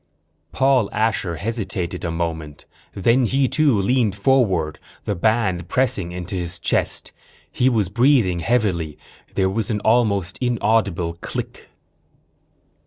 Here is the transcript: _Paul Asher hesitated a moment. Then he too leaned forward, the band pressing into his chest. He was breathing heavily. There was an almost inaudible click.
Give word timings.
_Paul 0.51 0.89
Asher 0.91 1.35
hesitated 1.35 2.03
a 2.03 2.09
moment. 2.09 2.65
Then 2.95 3.27
he 3.27 3.47
too 3.47 3.79
leaned 3.79 4.15
forward, 4.15 4.79
the 5.05 5.13
band 5.13 5.67
pressing 5.69 6.11
into 6.11 6.33
his 6.33 6.57
chest. 6.57 7.11
He 7.51 7.69
was 7.69 7.87
breathing 7.87 8.39
heavily. 8.39 8.97
There 9.35 9.47
was 9.47 9.69
an 9.69 9.79
almost 9.81 10.39
inaudible 10.41 11.19
click. 11.21 11.69